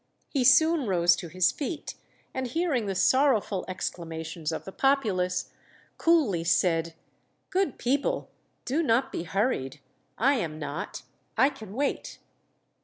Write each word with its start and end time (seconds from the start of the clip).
He 0.29 0.43
soon 0.43 0.87
rose 0.87 1.15
to 1.17 1.27
his 1.27 1.51
feet, 1.51 1.93
and 2.33 2.47
hearing 2.47 2.87
the 2.87 2.95
sorrowful 2.95 3.63
exclamations 3.67 4.51
of 4.51 4.65
the 4.65 4.71
populace, 4.71 5.51
coolly 5.99 6.43
said, 6.43 6.95
"Good 7.51 7.77
people, 7.77 8.31
do 8.65 8.81
not 8.81 9.11
be 9.11 9.25
hurried; 9.25 9.79
I 10.17 10.37
am 10.37 10.57
not, 10.57 11.03
I 11.37 11.49
can 11.51 11.73
wait." 11.75 12.17